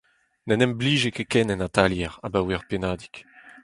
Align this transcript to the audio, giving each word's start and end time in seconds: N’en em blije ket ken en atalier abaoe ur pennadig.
N’en 0.45 0.63
em 0.65 0.73
blije 0.79 1.09
ket 1.15 1.29
ken 1.31 1.53
en 1.53 1.65
atalier 1.67 2.13
abaoe 2.25 2.53
ur 2.55 2.63
pennadig. 2.69 3.15